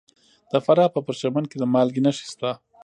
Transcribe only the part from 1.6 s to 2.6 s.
مالګې نښې شته.